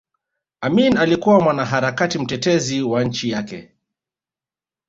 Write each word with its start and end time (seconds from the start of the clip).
Amin 0.61 0.97
alikuwa 0.97 1.39
mwanaharakati 1.41 2.19
mtetezi 2.19 2.81
wa 2.81 3.03
nchi 3.03 3.29
yake 3.29 3.71